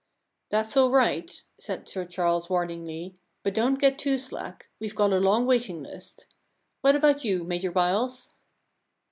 * 0.27 0.49
That's 0.49 0.75
all 0.75 0.89
right/ 0.89 1.43
said 1.59 1.87
Sir 1.87 2.05
Charles 2.05 2.49
warn 2.49 2.69
ingly, 2.69 3.13
* 3.29 3.43
but 3.43 3.53
don't 3.53 3.77
get 3.77 3.99
too 3.99 4.17
slack. 4.17 4.67
WeVe 4.81 4.95
got 4.95 5.13
a 5.13 5.19
long 5.19 5.45
waiting 5.45 5.83
list. 5.83 6.25
What 6.81 6.95
about 6.95 7.23
you, 7.23 7.43
Major 7.43 7.71
Byles 7.71 8.33